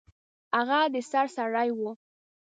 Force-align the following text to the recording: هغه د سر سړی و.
هغه 0.55 0.79
د 0.93 0.95
سر 1.11 1.25
سړی 1.37 1.69
و. 1.77 1.79